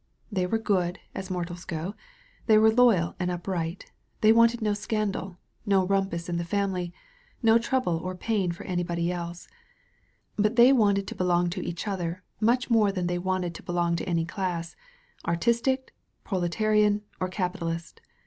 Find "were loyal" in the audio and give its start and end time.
2.57-3.13